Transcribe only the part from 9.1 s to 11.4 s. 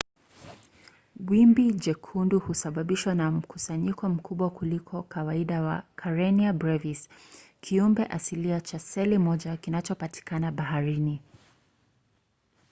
moja kinachopatikana baharini